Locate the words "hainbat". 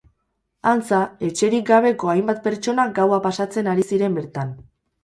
2.15-2.43